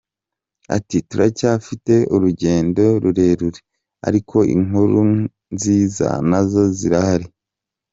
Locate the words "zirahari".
6.77-7.27